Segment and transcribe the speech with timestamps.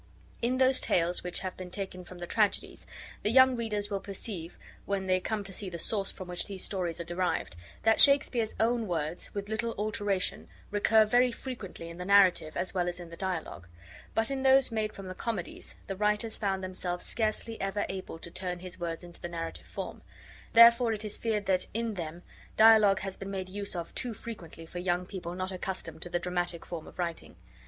[0.41, 2.87] In those Tales which have been taken from the Tragedies,
[3.21, 6.63] the young readers will perceive, when they come to see the source from which these
[6.63, 12.05] stories are derived, that Shakespeare's own words, with little alteration, recur very frequently in the
[12.05, 13.67] narrative as well as in the dialogue;
[14.15, 18.31] but in those made from the Comedies the writers found themselves scarcely ever able to
[18.31, 20.01] turn his words into the narrative form:
[20.53, 22.23] therefore it is feared that, in them,
[22.57, 26.17] dialogue has been made use of too frequently for young people not accustomed to the
[26.17, 27.35] dramatic form of writing.